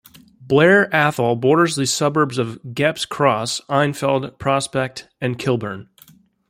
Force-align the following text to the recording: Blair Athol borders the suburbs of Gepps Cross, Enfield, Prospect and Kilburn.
Blair 0.41 0.89
Athol 0.91 1.35
borders 1.35 1.75
the 1.75 1.85
suburbs 1.85 2.39
of 2.39 2.59
Gepps 2.65 3.07
Cross, 3.07 3.61
Enfield, 3.69 4.39
Prospect 4.39 5.07
and 5.21 5.37
Kilburn. 5.37 5.89